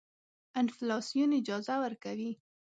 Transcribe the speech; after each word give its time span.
انفلاسیون 0.61 1.31
اجازه 1.39 1.73
ورکوي. 1.83 2.31